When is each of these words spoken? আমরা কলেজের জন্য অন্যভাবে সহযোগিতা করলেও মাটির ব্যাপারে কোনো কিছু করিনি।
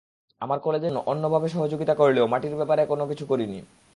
আমরা 0.41 0.57
কলেজের 0.57 0.89
জন্য 0.89 0.99
অন্যভাবে 1.05 1.47
সহযোগিতা 1.49 1.93
করলেও 1.95 2.25
মাটির 2.27 2.55
ব্যাপারে 2.55 2.81
কোনো 2.85 3.03
কিছু 3.07 3.23
করিনি। 3.25 3.59